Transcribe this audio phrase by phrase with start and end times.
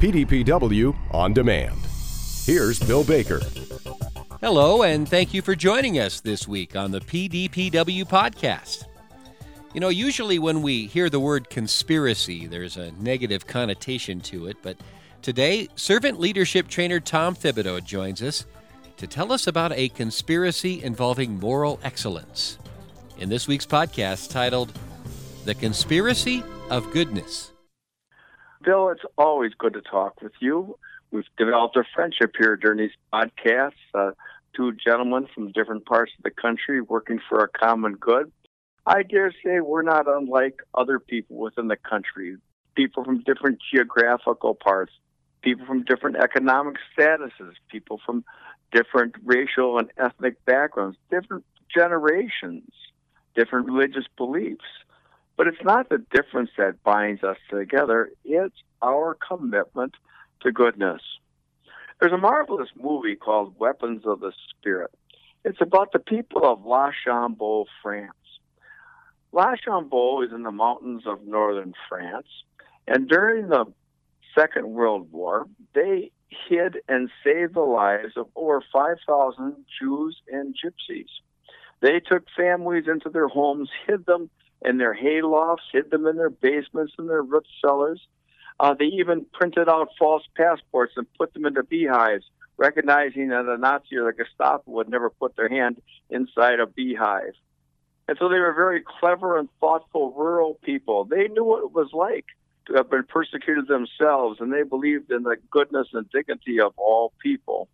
[0.00, 1.78] PDPW On Demand.
[2.46, 3.42] Here's Bill Baker.
[4.40, 8.86] Hello, and thank you for joining us this week on the PDPW podcast.
[9.74, 14.56] You know, usually when we hear the word conspiracy, there's a negative connotation to it,
[14.62, 14.78] but
[15.20, 18.46] today, servant leadership trainer Tom Thibodeau joins us
[18.96, 22.56] to tell us about a conspiracy involving moral excellence.
[23.18, 24.72] In this week's podcast titled
[25.44, 27.49] The Conspiracy of Goodness.
[28.62, 30.78] Bill, it's always good to talk with you.
[31.10, 33.72] We've developed a friendship here during these podcasts.
[33.94, 34.10] Uh,
[34.54, 38.30] two gentlemen from different parts of the country working for a common good.
[38.86, 42.36] I dare say we're not unlike other people within the country,
[42.74, 44.92] people from different geographical parts,
[45.42, 48.24] people from different economic statuses, people from
[48.72, 52.70] different racial and ethnic backgrounds, different generations,
[53.34, 54.64] different religious beliefs.
[55.40, 59.94] But it's not the difference that binds us together, it's our commitment
[60.42, 61.00] to goodness.
[61.98, 64.90] There's a marvelous movie called Weapons of the Spirit.
[65.42, 68.12] It's about the people of La Chambon, France.
[69.32, 72.28] La Chambon is in the mountains of northern France,
[72.86, 73.64] and during the
[74.34, 76.12] Second World War, they
[76.50, 81.08] hid and saved the lives of over 5,000 Jews and Gypsies.
[81.80, 84.28] They took families into their homes, hid them
[84.62, 88.00] in their haylofts, hid them in their basements and their root cellars.
[88.58, 92.24] Uh, they even printed out false passports and put them into beehives,
[92.58, 97.32] recognizing that a Nazi or the Gestapo would never put their hand inside a beehive.
[98.06, 101.04] And so they were very clever and thoughtful rural people.
[101.04, 102.26] They knew what it was like
[102.66, 107.12] to have been persecuted themselves, and they believed in the goodness and dignity of all
[107.22, 107.68] people.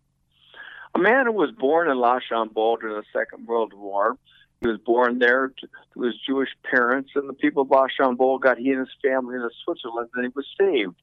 [0.95, 4.17] A man who was born in La Chambon during the Second World War,
[4.61, 8.39] he was born there to, to his Jewish parents, and the people of La Chambon
[8.41, 10.95] got he and his family into Switzerland, and he was saved.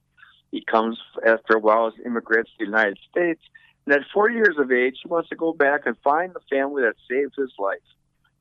[0.51, 3.41] He comes after a while as immigrants to the United States,
[3.87, 6.83] and at 40 years of age, he wants to go back and find the family
[6.83, 7.79] that saved his life,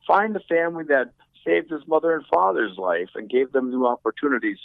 [0.06, 1.12] find the family that
[1.44, 4.58] saved his mother and father's life and gave them new opportunities.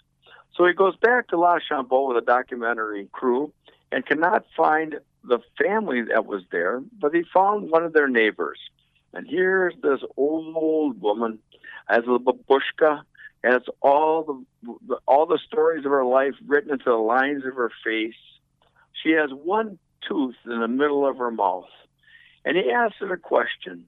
[0.56, 3.52] So he goes back to La Chambon with a documentary crew
[3.92, 8.60] and cannot find the family that was there, but he found one of their neighbors.
[9.14, 11.40] And here's this old woman,
[11.88, 13.02] has a babushka,
[13.44, 17.72] has all the all the stories of her life written into the lines of her
[17.84, 18.14] face.
[19.02, 21.70] She has one tooth in the middle of her mouth.
[22.46, 23.86] And he asked her a question.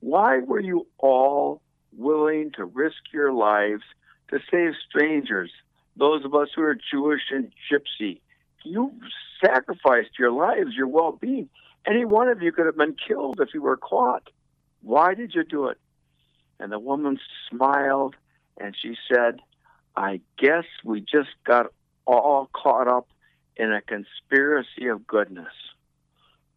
[0.00, 1.62] Why were you all
[1.96, 3.82] willing to risk your lives
[4.30, 5.50] to save strangers
[5.96, 8.20] those of us who are Jewish and Gypsy.
[8.64, 8.92] You
[9.44, 11.48] sacrificed your lives, your well being.
[11.86, 14.28] Any one of you could have been killed if you were caught.
[14.82, 15.78] Why did you do it?
[16.58, 17.18] And the woman
[17.50, 18.14] smiled
[18.58, 19.40] and she said,
[19.96, 21.66] I guess we just got
[22.06, 23.08] all caught up
[23.56, 25.52] in a conspiracy of goodness.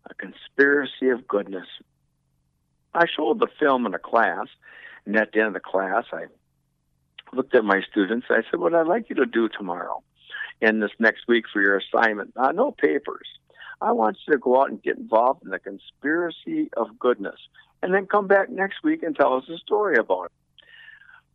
[0.09, 1.67] A conspiracy of goodness.
[2.93, 4.47] I showed the film in a class,
[5.05, 6.25] and at the end of the class, I
[7.33, 8.27] looked at my students.
[8.29, 10.01] I said, What I'd like you to do tomorrow
[10.61, 13.27] and this next week for your assignment, uh, no papers.
[13.81, 17.39] I want you to go out and get involved in the conspiracy of goodness
[17.81, 20.31] and then come back next week and tell us a story about it.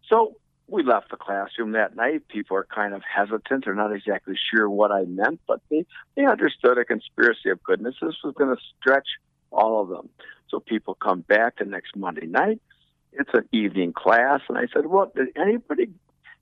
[0.08, 0.36] So
[0.66, 2.28] we left the classroom that night.
[2.28, 3.64] People are kind of hesitant.
[3.64, 5.84] They're not exactly sure what I meant, but they,
[6.16, 7.96] they understood a conspiracy of goodness.
[8.00, 9.06] This was going to stretch
[9.50, 10.08] all of them.
[10.48, 12.60] So people come back the next Monday night
[13.12, 14.40] it's an evening class.
[14.48, 15.90] And I said, well, did anybody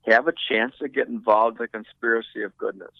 [0.07, 2.93] have a chance to get involved in the conspiracy of goodness?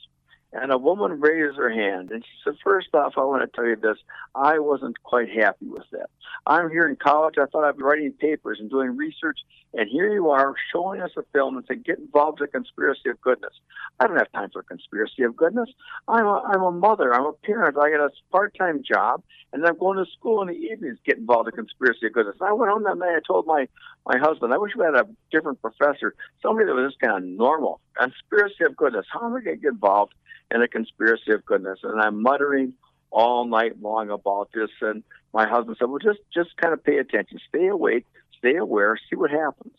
[0.52, 3.68] And a woman raised her hand and she said, First off, I want to tell
[3.68, 3.98] you this.
[4.34, 6.10] I wasn't quite happy with that.
[6.48, 7.36] I'm here in college.
[7.40, 9.38] I thought I'd be writing papers and doing research.
[9.76, 13.10] And here you are showing us a film and saying, Get involved in the conspiracy
[13.10, 13.54] of goodness.
[14.00, 15.70] I don't have time for a conspiracy of goodness.
[16.08, 17.14] I'm a, I'm a mother.
[17.14, 17.78] I'm a parent.
[17.78, 19.22] I got a part time job
[19.54, 22.36] and I'm going to school in the evenings, get involved in conspiracy of goodness.
[22.42, 23.16] I went home that night.
[23.16, 23.68] I told my,
[24.06, 27.24] my husband, I wish we had a different professor, somebody that was just kind of
[27.24, 27.82] normal.
[27.96, 29.06] Conspiracy of goodness.
[29.12, 30.14] How am I going to get involved?
[30.52, 31.80] And a conspiracy of goodness.
[31.84, 32.74] And I'm muttering
[33.12, 34.70] all night long about this.
[34.82, 35.04] And
[35.34, 38.06] my husband said, "Well, just just kind of pay attention, stay awake,
[38.38, 39.74] stay aware, see what happens."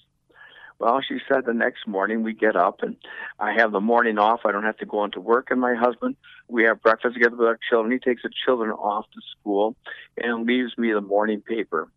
[0.80, 2.96] Well, she said the next morning we get up and
[3.38, 4.40] I have the morning off.
[4.46, 5.50] I don't have to go into work.
[5.50, 6.16] And my husband,
[6.48, 7.92] we have breakfast together with our children.
[7.92, 9.76] He takes the children off to school
[10.16, 11.88] and leaves me the morning paper.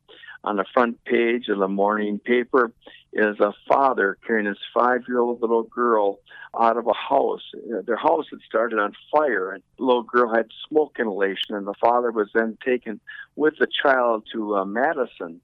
[0.44, 2.74] On the front page of the morning paper
[3.14, 6.20] is a father carrying his five year old little girl
[6.60, 7.44] out of a house.
[7.86, 11.74] Their house had started on fire, and the little girl had smoke inhalation, and the
[11.80, 13.00] father was then taken
[13.36, 15.40] with the child to uh, Madison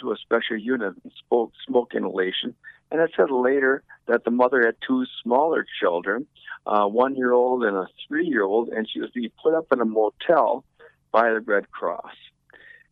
[0.00, 2.54] to a special unit and spoke smoke inhalation.
[2.90, 6.26] And it said later that the mother had two smaller children,
[6.66, 9.66] uh, one year old and a three year old, and she was being put up
[9.72, 10.64] in a motel
[11.12, 12.14] by the Red Cross.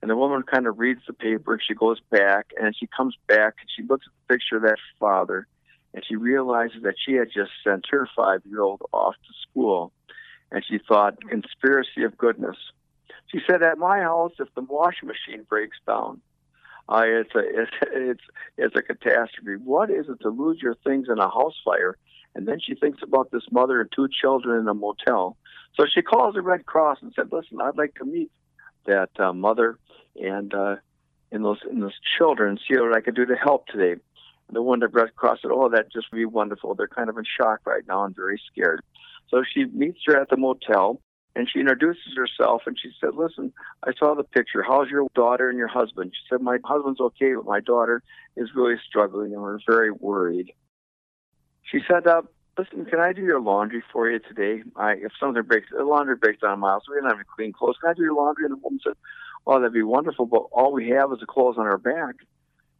[0.01, 3.17] And the woman kind of reads the paper and she goes back and she comes
[3.27, 5.47] back and she looks at the picture of that father
[5.95, 9.93] and she realizes that she had just sent her five year old off to school.
[10.51, 12.57] And she thought, conspiracy of goodness.
[13.27, 16.21] She said, at my house, if the washing machine breaks down,
[16.89, 18.25] uh, it's a it's, it's
[18.57, 19.63] it's a catastrophe.
[19.63, 21.99] What is it to lose your things in a house fire?
[22.35, 25.37] And then she thinks about this mother and two children in a motel.
[25.79, 28.31] So she calls the Red Cross and said, "Listen, I'd like to meet
[28.89, 29.79] that uh, mother
[30.17, 30.77] and uh,
[31.31, 34.01] and those and those children, see what I could do to help today."
[34.51, 36.75] The one that Red Cross said, "Oh, that just would be wonderful.
[36.75, 38.83] They're kind of in shock right now and very scared."
[39.31, 41.01] So she meets her at the motel
[41.39, 43.53] and she introduces herself and she said, Listen,
[43.85, 44.63] I saw the picture.
[44.67, 46.13] How's your daughter and your husband?
[46.13, 48.03] She said, My husband's okay, but my daughter
[48.37, 50.53] is really struggling and we're very worried.
[51.63, 52.23] She said, uh,
[52.59, 54.65] Listen, can I do your laundry for you today?
[54.75, 57.53] I, if something breaks, the laundry breaks down my house, we don't have any clean
[57.53, 57.77] clothes.
[57.81, 58.47] Can I do your laundry?
[58.47, 58.95] And the woman said,
[59.45, 62.17] well, that'd be wonderful, but all we have is the clothes on our back.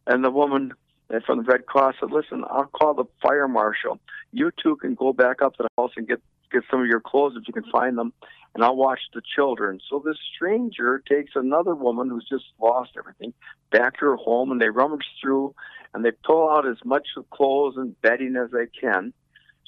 [0.05, 0.73] And the woman
[1.13, 3.99] uh, from the Red Cross said, Listen, I'll call the fire marshal.
[4.33, 6.21] You two can go back up to the house and get
[6.51, 8.11] get some of your clothes if you can find them,
[8.55, 9.79] and I'll watch the children.
[9.87, 13.33] So this stranger takes another woman who's just lost everything
[13.71, 15.53] back to her home, and they rummage through
[15.93, 19.13] and they pull out as much clothes and bedding as they can.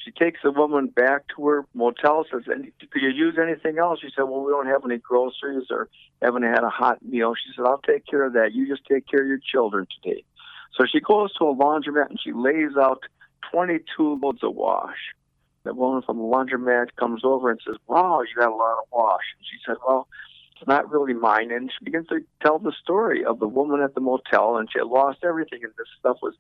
[0.04, 4.00] She takes the woman back to her motel, says, could you use anything else?
[4.02, 5.90] She said, well, we don't have any groceries or
[6.22, 7.34] haven't had a hot meal.
[7.36, 8.54] She said, I'll take care of that.
[8.54, 10.24] You just take care of your children today.
[10.78, 13.04] So she goes to a laundromat and she lays out
[13.52, 14.98] 22 loads of wash
[15.64, 18.86] the woman from the laundromat comes over and says, Wow, you got a lot of
[18.92, 19.24] wash.
[19.38, 20.08] And she said, Well,
[20.62, 21.52] it's not really mine.
[21.52, 24.78] And she begins to tell the story of the woman at the motel, and she
[24.78, 26.36] had lost everything, and this stuff was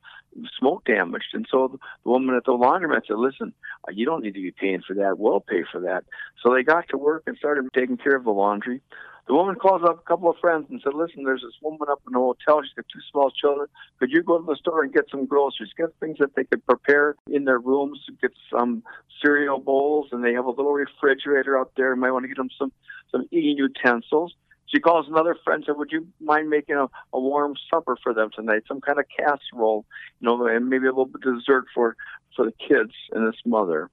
[0.60, 1.34] smoke damaged.
[1.34, 3.54] And so the woman at the laundromat said, Listen,
[3.92, 5.18] you don't need to be paying for that.
[5.18, 6.04] We'll pay for that.
[6.44, 8.82] So they got to work and started taking care of the laundry.
[9.28, 12.02] The woman calls up a couple of friends and said, Listen, there's this woman up
[12.08, 12.62] in the hotel.
[12.64, 13.68] She's got two small children.
[14.00, 15.72] Could you go to the store and get some groceries?
[15.78, 18.84] Get things that they could prepare in their rooms, get some
[19.24, 21.96] cereal bowls, and they have a little refrigerator out there.
[21.96, 22.72] Might want to get them some,
[23.12, 24.36] some eating utensils.
[24.68, 28.14] She calls another friend and said, Would you mind making a, a warm supper for
[28.14, 28.64] them tonight?
[28.68, 29.86] Some kind of casserole,
[30.20, 31.96] you know, and maybe a little bit of dessert for,
[32.36, 33.90] for the kids and this mother.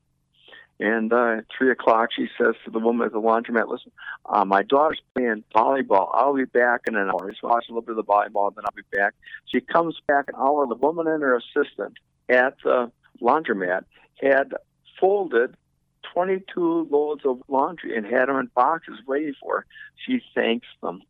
[0.80, 3.90] And uh, at three o'clock, she says to the woman at the laundromat, "Listen,
[4.26, 6.10] uh, my daughter's playing volleyball.
[6.14, 7.34] I'll be back in an hour.
[7.40, 9.14] So watch a little bit of the volleyball, and then I'll be back."
[9.46, 10.66] She comes back an hour.
[10.66, 11.94] The woman and her assistant
[12.28, 13.84] at the laundromat
[14.20, 14.54] had
[15.00, 15.56] folded
[16.14, 19.66] 22 loads of laundry and had them in boxes waiting for her.
[20.06, 21.02] She thanks them.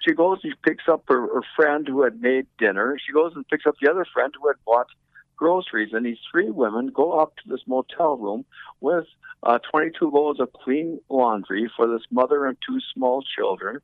[0.00, 2.96] She goes and she picks up her, her friend who had made dinner.
[3.04, 4.88] She goes and picks up the other friend who had bought
[5.36, 5.92] groceries.
[5.92, 8.44] And these three women go up to this motel room
[8.80, 9.06] with
[9.42, 13.80] uh, 22 loads of clean laundry for this mother and two small children.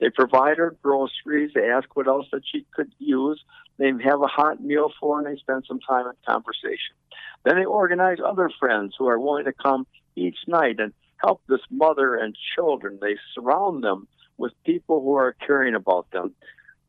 [0.00, 1.52] They provide her groceries.
[1.54, 3.42] They ask what else that she could use.
[3.78, 6.96] They have a hot meal for her, and they spend some time in conversation.
[7.44, 9.86] Then they organize other friends who are willing to come
[10.16, 10.92] each night and
[11.24, 12.98] help this mother and children.
[13.00, 16.34] They surround them with people who are caring about them.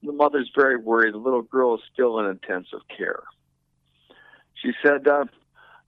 [0.03, 1.13] The mother's very worried.
[1.13, 3.23] The little girl is still in intensive care.
[4.65, 5.25] She said uh,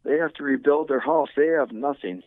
[0.03, 1.29] they have to rebuild their house.
[1.35, 2.21] They have nothing.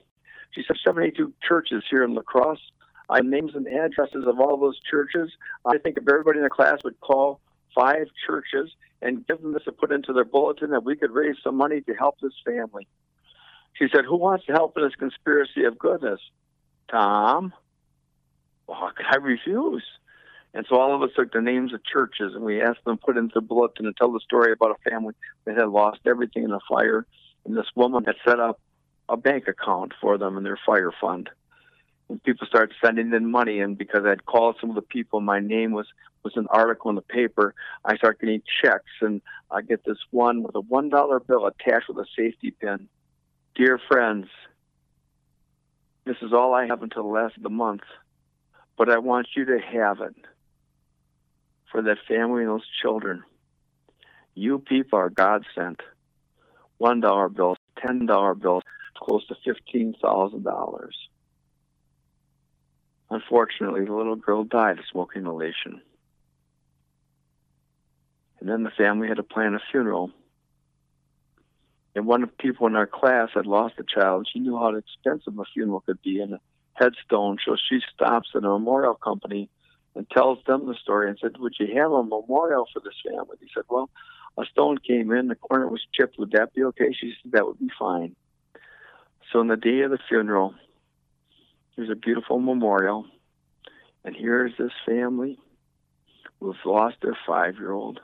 [0.50, 2.72] She said 72 churches here in La Crosse.
[3.08, 5.30] I names and addresses of all those churches.
[5.64, 7.40] I think if everybody in the class would call
[7.72, 8.70] five churches
[9.00, 11.80] and give them this to put into their bulletin, that we could raise some money
[11.82, 12.88] to help this family.
[13.74, 16.20] She said, Who wants to help in this conspiracy of goodness?
[16.90, 17.52] Tom.
[18.66, 19.84] Well, I refuse.
[20.52, 23.04] And so all of us took the names of churches and we asked them to
[23.04, 25.14] put into the bulletin and tell the story about a family
[25.44, 27.06] that had lost everything in a fire.
[27.44, 28.60] And this woman had set up
[29.08, 31.30] a bank account for them in their fire fund.
[32.08, 35.38] And people started sending in money, and because I'd called some of the people, my
[35.38, 35.86] name was
[36.24, 37.54] was an article in the paper.
[37.84, 41.88] I start getting checks, and I get this one with a one dollar bill attached
[41.88, 42.88] with a safety pin.
[43.54, 44.26] Dear friends,
[46.04, 47.82] this is all I have until the last of the month,
[48.76, 50.16] but I want you to have it
[51.70, 53.22] for that family and those children.
[54.34, 55.80] You people are God sent.
[56.78, 58.62] One dollar bills, ten dollar bills,
[58.96, 60.96] close to fifteen thousand dollars.
[63.10, 65.82] Unfortunately, the little girl died of smoke inhalation.
[68.38, 70.10] And then the family had to plan a funeral.
[71.94, 74.28] And one of the people in our class had lost a child.
[74.32, 76.40] She knew how expensive a funeral could be and a
[76.74, 77.38] headstone.
[77.44, 79.50] So she stops at a memorial company
[79.94, 83.36] and tells them the story and said, Would you have a memorial for this family?
[83.40, 83.90] He said, Well,
[84.38, 86.18] a stone came in, the corner was chipped.
[86.18, 86.92] Would that be okay?
[86.92, 88.14] She said that would be fine.
[89.32, 90.54] So on the day of the funeral,
[91.76, 93.06] there's a beautiful memorial,
[94.04, 95.38] and here's this family
[96.40, 98.00] who've lost their five-year-old,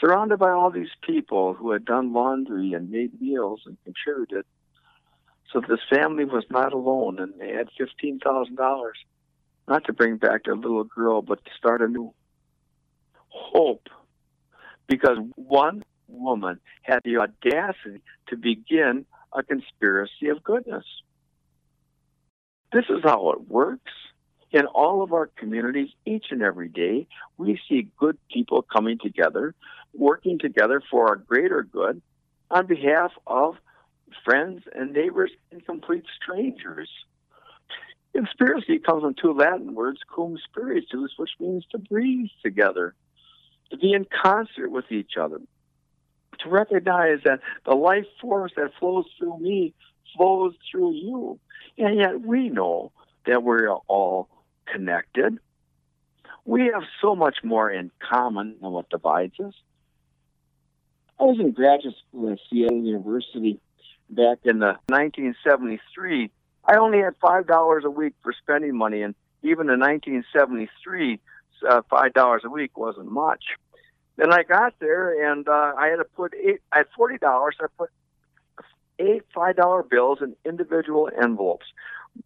[0.00, 4.44] surrounded by all these people who had done laundry and made meals and contributed.
[5.52, 8.98] So this family was not alone, and they had fifteen thousand dollars,
[9.66, 12.12] not to bring back a little girl, but to start a new
[13.28, 13.88] hope
[14.86, 20.84] because one woman had the audacity to begin a conspiracy of goodness.
[22.72, 23.92] This is how it works.
[24.50, 29.54] In all of our communities, each and every day, we see good people coming together,
[29.92, 32.00] working together for our greater good
[32.50, 33.56] on behalf of
[34.24, 36.88] friends and neighbors and complete strangers.
[38.14, 42.94] Conspiracy comes from two Latin words, cum spiritus, which means to breathe together
[43.70, 45.40] to be in concert with each other,
[46.38, 49.74] to recognize that the life force that flows through me
[50.16, 51.40] flows through you.
[51.76, 52.92] And yet we know
[53.26, 54.28] that we're all
[54.66, 55.38] connected.
[56.44, 59.54] We have so much more in common than what divides us.
[61.18, 63.58] I was in graduate school at Seattle University
[64.10, 66.30] back in the 1973.
[66.66, 71.20] I only had five dollars a week for spending money, and even in 1973,
[71.68, 73.44] uh, five dollars a week wasn't much.
[74.16, 76.60] Then I got there and uh, I had to put eight.
[76.72, 77.56] I had forty dollars.
[77.60, 77.90] I put
[78.98, 81.66] eight five dollar bills in individual envelopes.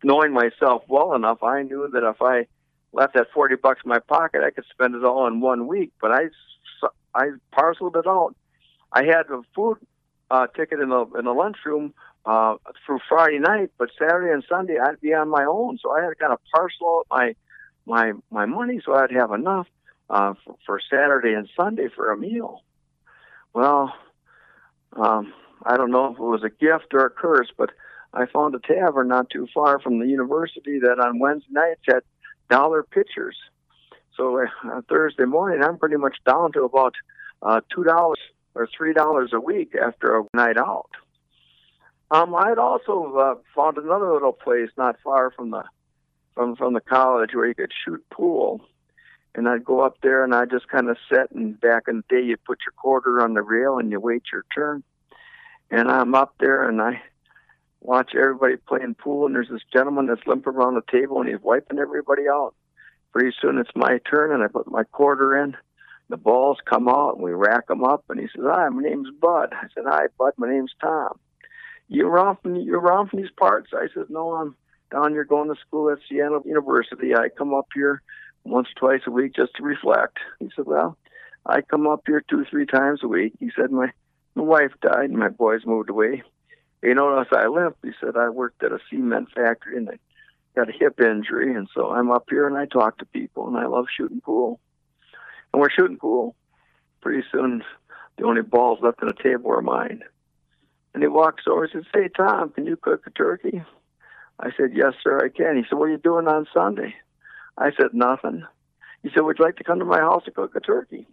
[0.04, 2.46] Knowing myself well enough, I knew that if I
[2.92, 5.92] left that forty bucks in my pocket, I could spend it all in one week.
[6.00, 6.24] But I
[7.14, 8.34] I parceled it out.
[8.92, 9.78] I had a food
[10.30, 11.94] uh, ticket in the in the lunchroom
[12.28, 15.78] uh, through Friday night, but Saturday and Sunday I'd be on my own.
[15.82, 17.34] So I had to kind of parcel out my
[17.86, 19.66] my my money so I'd have enough
[20.10, 22.62] uh, for, for Saturday and Sunday for a meal.
[23.54, 23.94] Well,
[24.92, 25.32] um,
[25.64, 27.70] I don't know if it was a gift or a curse, but
[28.12, 32.02] I found a tavern not too far from the university that on Wednesday nights had
[32.50, 33.36] dollar pitchers.
[34.18, 36.94] So uh, Thursday morning, I'm pretty much down to about
[37.42, 38.20] uh, two dollars
[38.54, 40.90] or three dollars a week after a night out.
[42.10, 45.64] Um, I had also uh, found another little place not far from the
[46.34, 48.62] from from the college where you could shoot pool
[49.34, 52.16] and I'd go up there and I'd just kind of sit and back in the
[52.16, 54.82] day you put your quarter on the rail and you wait your turn.
[55.70, 57.00] And I'm up there and I
[57.80, 61.40] watch everybody playing pool and there's this gentleman that's limping around the table and he's
[61.40, 62.54] wiping everybody out.
[63.12, 65.56] Pretty soon it's my turn and I put my quarter in.
[66.08, 69.10] The balls come out and we rack them up and he says, "Hi, my name's
[69.20, 70.32] Bud." I said, "Hi, Bud.
[70.38, 71.18] My name's Tom."
[71.88, 73.70] You around from you're around from these parts?
[73.74, 74.56] I said, "No, I'm
[74.90, 77.14] down here going to school at Seattle University.
[77.14, 78.02] I come up here
[78.44, 80.18] once twice a week just to reflect.
[80.40, 80.96] He said, Well,
[81.46, 83.34] I come up here two, three times a week.
[83.38, 83.92] He said, My
[84.34, 86.22] my wife died and my boys moved away.
[86.82, 87.76] You notice I limp.
[87.82, 89.98] He said, I worked at a cement factory and I
[90.54, 91.54] got a hip injury.
[91.54, 94.60] And so I'm up here and I talk to people and I love shooting pool.
[95.52, 96.36] And we're shooting pool.
[97.00, 97.64] Pretty soon,
[98.16, 100.02] the only balls left on the table are mine.
[100.94, 103.62] And he walks over and says, Hey, Tom, can you cook a turkey?
[104.40, 105.56] I said, Yes, sir, I can.
[105.56, 106.94] He said, What are you doing on Sunday?
[107.58, 108.46] I said, nothing.
[109.02, 111.06] He said, would you like to come to my house to cook a turkey?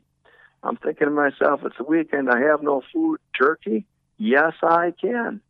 [0.64, 2.30] I'm thinking to myself, it's a weekend.
[2.30, 3.20] I have no food.
[3.38, 3.86] Turkey?
[4.18, 5.42] Yes, I can.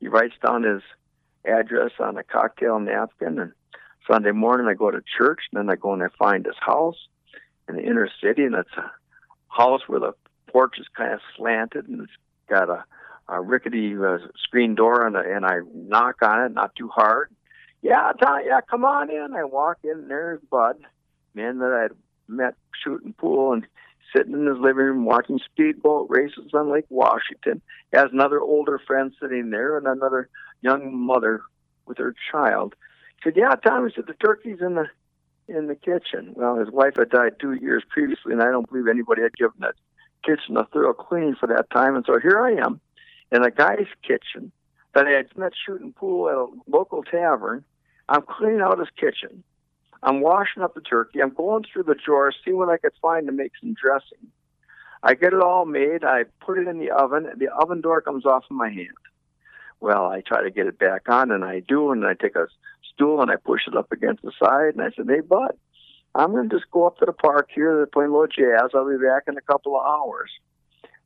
[0.00, 0.82] He writes down his
[1.44, 3.38] address on a cocktail napkin.
[3.38, 3.52] And
[4.10, 5.40] Sunday morning, I go to church.
[5.52, 6.96] And then I go and I find his house
[7.68, 8.44] in the inner city.
[8.44, 8.90] And it's a
[9.48, 10.12] house where the
[10.48, 12.12] porch is kind of slanted and it's
[12.48, 12.84] got a,
[13.30, 15.06] a rickety uh, screen door.
[15.06, 17.30] And, and I knock on it, not too hard
[17.82, 19.34] yeah, Tom, yeah, come on in.
[19.34, 20.76] I walk in, and there's Bud,
[21.34, 21.96] man that I'd
[22.28, 23.66] met shooting pool and
[24.14, 27.62] sitting in his living room watching speedboat races on Lake Washington.
[27.90, 30.28] He has another older friend sitting there and another
[30.60, 31.40] young mother
[31.86, 32.74] with her child.
[33.16, 34.88] He said, "Yeah, Tom." He said, "The turkey's in the
[35.48, 38.88] in the kitchen." Well, his wife had died two years previously, and I don't believe
[38.88, 39.74] anybody had given that
[40.22, 41.96] kitchen a thorough cleaning for that time.
[41.96, 42.80] And so here I am
[43.32, 44.52] in a guy's kitchen
[44.94, 47.64] that I had met shooting pool at a local tavern
[48.10, 49.44] I'm cleaning out his kitchen.
[50.02, 51.22] I'm washing up the turkey.
[51.22, 54.32] I'm going through the drawers, seeing what I could find to make some dressing.
[55.02, 56.04] I get it all made.
[56.04, 57.28] I put it in the oven.
[57.36, 58.88] The oven door comes off of my hand.
[59.78, 62.48] Well, I try to get it back on, and I do, and I take a
[62.92, 65.56] stool and I push it up against the side, and I said, "Hey, bud,
[66.14, 67.76] I'm going to just go up to the park here.
[67.76, 68.72] They're playing a little jazz.
[68.74, 70.30] I'll be back in a couple of hours."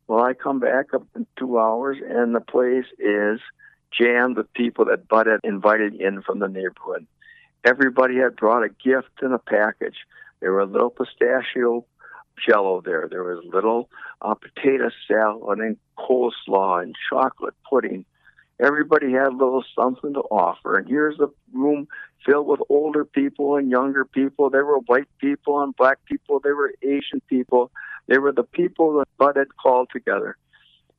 [0.07, 3.39] Well, I come back up in two hours, and the place is
[3.91, 7.07] jammed with people that Bud had invited in from the neighborhood.
[7.63, 9.95] Everybody had brought a gift and a package.
[10.39, 11.85] There were little pistachio
[12.47, 13.07] jello there.
[13.09, 13.89] There was little
[14.21, 18.05] uh, potato salad and coleslaw and chocolate pudding.
[18.59, 20.77] Everybody had a little something to offer.
[20.77, 21.87] And here's a room
[22.25, 24.49] filled with older people and younger people.
[24.49, 26.39] There were white people and black people.
[26.39, 27.71] There were Asian people.
[28.07, 30.37] They were the people that Bud had called together.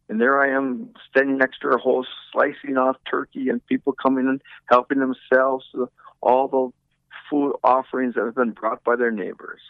[0.08, 4.28] And there I am standing next to her host, slicing off turkey, and people coming
[4.28, 6.70] and helping themselves to all the
[7.28, 9.60] food offerings that have been brought by their neighbors.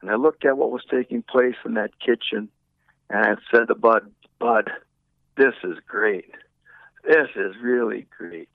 [0.00, 2.48] And I looked at what was taking place in that kitchen,
[3.10, 4.70] and I said to Bud, Bud,
[5.36, 6.30] this is great.
[7.04, 8.54] This is really great.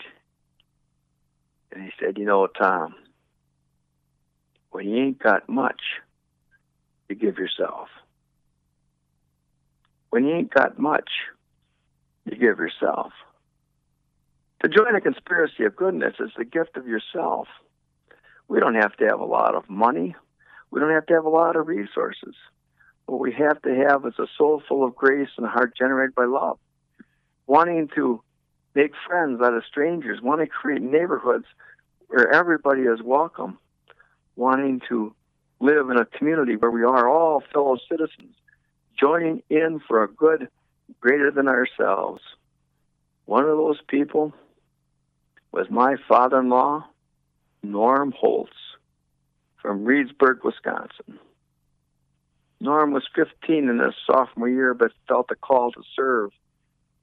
[1.72, 2.96] And he said, You know, Tom,
[4.72, 5.82] when you ain't got much,
[7.12, 7.90] you give yourself.
[10.10, 11.10] When you ain't got much,
[12.26, 13.12] you give yourself.
[14.64, 17.48] To join a conspiracy of goodness is the gift of yourself.
[18.48, 20.16] We don't have to have a lot of money.
[20.70, 22.36] We don't have to have a lot of resources.
[23.08, 26.16] What we have to have is a soul full of grace and a heart generated
[26.16, 26.60] by love.
[27.46, 28.22] Wanting to
[28.74, 31.46] make friends out of strangers, wanting to create neighborhoods
[32.08, 33.58] where everybody is welcome,
[34.38, 35.14] wanting to
[35.62, 38.36] live in a community where we are all fellow citizens,
[39.00, 40.50] joining in for a good
[41.00, 42.22] greater than ourselves.
[43.26, 44.34] One of those people
[45.52, 46.86] was my father in law,
[47.64, 48.52] Norm Holtz
[49.62, 51.20] from Reedsburg, Wisconsin.
[52.60, 56.32] Norm was 15 in his sophomore year, but felt a call to serve.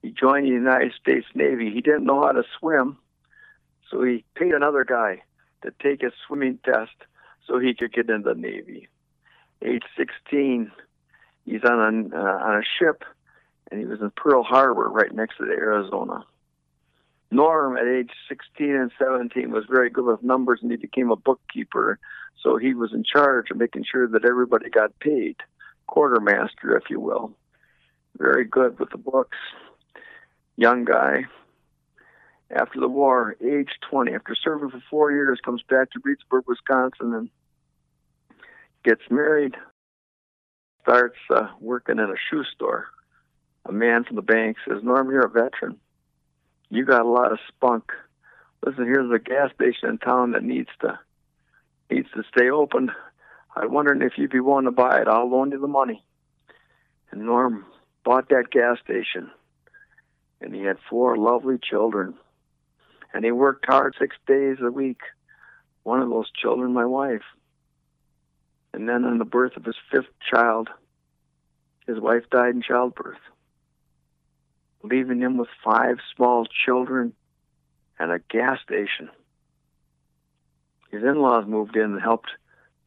[0.03, 1.71] He joined the United States Navy.
[1.71, 2.99] He didn't know how to swim,
[3.91, 5.23] so he paid another guy
[5.63, 6.95] to take his swimming test
[7.49, 8.89] so he could get in the Navy.
[9.65, 10.71] Age 16,
[11.45, 13.05] he's on a, uh, on a ship,
[13.71, 16.25] and he was in Pearl Harbor, right next to the Arizona.
[17.31, 21.17] Norm, at age 16 and 17, was very good with numbers, and he became a
[21.17, 21.99] bookkeeper.
[22.43, 25.37] So he was in charge of making sure that everybody got paid,
[25.87, 27.33] quartermaster, if you will.
[28.17, 29.37] Very good with the books.
[30.57, 31.25] Young guy.
[32.51, 37.13] After the war, age 20, after serving for four years, comes back to Reedsburg, Wisconsin,
[37.13, 37.29] and
[38.89, 39.55] gets married.
[40.83, 42.87] Starts uh, working in a shoe store.
[43.67, 45.79] A man from the bank says, Norm, you're a veteran
[46.71, 47.93] you got a lot of spunk.
[48.65, 50.99] Listen, here's a gas station in town that needs to
[51.91, 52.91] needs to stay open.
[53.57, 55.09] I'm wondering if you'd be willing to buy it.
[55.09, 56.05] I'll loan you the money.
[57.11, 57.65] And Norm
[58.05, 59.31] bought that gas station,
[60.41, 62.15] and he had four lovely children.
[63.15, 65.01] And he worked hard six days a week.
[65.83, 67.23] One of those children, my wife.
[68.73, 70.69] And then, on the birth of his fifth child,
[71.87, 73.19] his wife died in childbirth
[74.83, 77.13] leaving him with five small children
[77.99, 79.11] and a gas station.
[80.91, 82.31] His in laws moved in and helped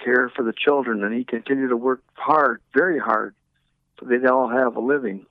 [0.03, 3.35] care for the children, and he continued to work hard, very hard,
[3.99, 5.25] so they'd all have a living.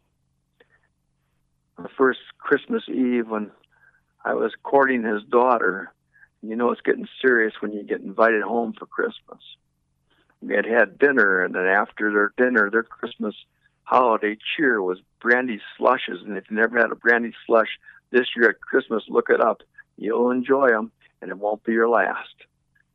[1.79, 3.51] The first Christmas Eve, when
[4.25, 5.93] I was courting his daughter,
[6.43, 9.41] you know it's getting serious when you get invited home for Christmas.
[10.49, 13.35] Had had dinner, and then after their dinner, their Christmas
[13.83, 16.23] holiday cheer was brandy slushes.
[16.25, 17.79] And if you never had a brandy slush
[18.11, 19.63] this year at Christmas, look it up.
[19.97, 22.35] You'll enjoy them, and it won't be your last.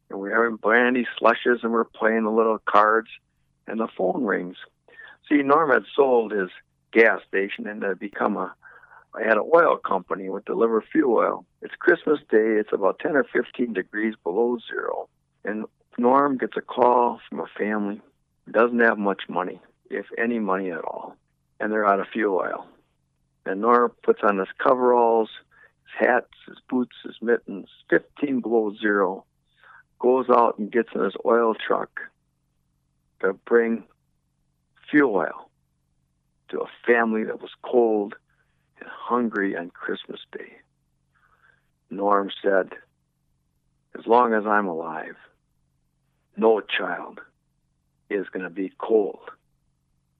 [0.09, 3.09] And we're having brandy slushes, and we're playing the little cards,
[3.67, 4.57] and the phone rings.
[5.29, 6.49] See, Norm had sold his
[6.91, 8.55] gas station and had become a
[9.15, 11.45] I had an oil company would deliver fuel oil.
[11.61, 12.57] It's Christmas Day.
[12.59, 15.07] It's about 10 or 15 degrees below zero.
[15.45, 15.65] And
[15.97, 18.01] Norm gets a call from a family.
[18.51, 21.15] Doesn't have much money if any money at all,
[21.59, 22.67] and they're out of fuel oil.
[23.45, 25.29] And Norm puts on his coveralls,
[25.83, 29.23] his hats, his boots, his mittens, 15 below zero,
[29.99, 32.01] goes out and gets in his oil truck
[33.21, 33.83] to bring
[34.89, 35.49] fuel oil
[36.49, 38.15] to a family that was cold
[38.79, 40.57] and hungry on Christmas Day.
[41.89, 42.73] Norm said,
[43.97, 45.15] As long as I'm alive,
[46.37, 47.19] no child
[48.09, 49.29] is going to be cold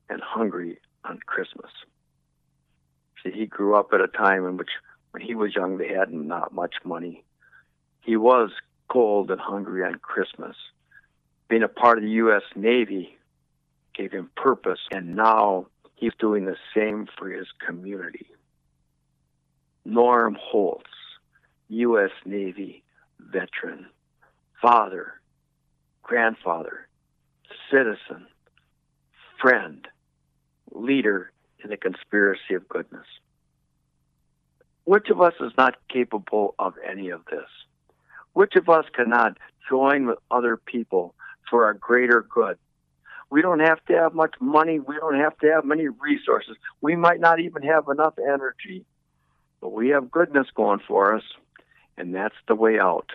[0.09, 1.71] and hungry on Christmas.
[3.23, 4.69] See, he grew up at a time in which,
[5.11, 7.23] when he was young, they had not much money.
[8.01, 8.51] He was
[8.87, 10.55] cold and hungry on Christmas.
[11.47, 12.43] Being a part of the U.S.
[12.55, 13.17] Navy
[13.93, 18.27] gave him purpose, and now he's doing the same for his community.
[19.85, 20.89] Norm Holtz,
[21.69, 22.11] U.S.
[22.25, 22.83] Navy
[23.19, 23.87] veteran,
[24.61, 25.19] father,
[26.05, 26.87] grandfather,
[27.71, 28.27] citizen,
[29.41, 29.87] friend,
[30.71, 31.31] leader
[31.63, 33.07] in the conspiracy of goodness.
[34.83, 37.49] Which of us is not capable of any of this?
[38.33, 41.15] Which of us cannot join with other people
[41.49, 42.59] for a greater good?
[43.31, 44.79] We don't have to have much money.
[44.79, 46.55] We don't have to have many resources.
[46.81, 48.85] We might not even have enough energy,
[49.59, 51.23] but we have goodness going for us,
[51.97, 53.11] and that's the way out.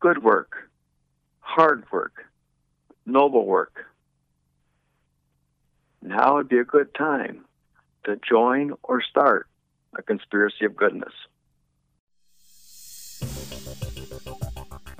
[0.00, 0.67] Good work,
[1.58, 2.24] hard work,
[3.04, 3.86] noble work.
[6.00, 7.46] Now would be a good time
[8.04, 9.48] to join or start
[9.96, 11.12] a conspiracy of goodness.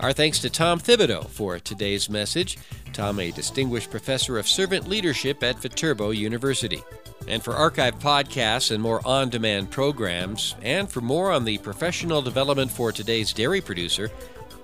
[0.00, 2.58] Our thanks to Tom Thibodeau for today's message.
[2.92, 6.82] Tom, a distinguished professor of servant leadership at Viterbo University.
[7.28, 12.20] And for archived podcasts and more on demand programs, and for more on the professional
[12.20, 14.10] development for today's dairy producer,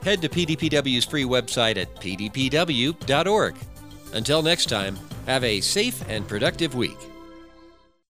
[0.05, 3.57] head to PDPW's free website at pdpw.org.
[4.13, 6.97] Until next time, have a safe and productive week.